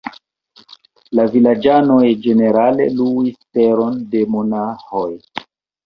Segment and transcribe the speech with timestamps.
[1.19, 5.11] La vilaĝanoj ĝenerale luis teron de la monaĥoj.